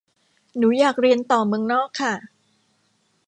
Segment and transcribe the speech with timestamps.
[0.57, 2.13] หนูอยากเรียนต่อเมืองนอกค่ะ